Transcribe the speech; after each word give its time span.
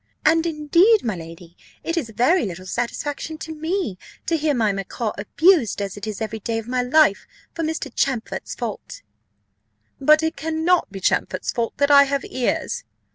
"And 0.25 0.47
indeed, 0.47 1.03
my 1.03 1.15
lady, 1.15 1.55
it 1.83 1.95
is 1.95 2.09
very 2.09 2.43
little 2.47 2.65
satisfaction 2.65 3.37
to 3.37 3.53
me, 3.53 3.99
to 4.25 4.35
hear 4.35 4.55
my 4.55 4.71
macaw 4.71 5.11
abused 5.15 5.79
as 5.79 5.95
it 5.95 6.07
is 6.07 6.21
every 6.21 6.39
day 6.39 6.57
of 6.57 6.67
my 6.67 6.81
life, 6.81 7.27
for 7.53 7.61
Mr. 7.61 7.91
Champfort's 7.95 8.55
fault." 8.55 9.03
"But 9.99 10.23
it 10.23 10.35
cannot 10.35 10.91
be 10.91 11.01
Champfort's 11.01 11.51
fault 11.51 11.77
that 11.77 11.91
I 11.91 12.05
have 12.05 12.25
ears." 12.25 12.83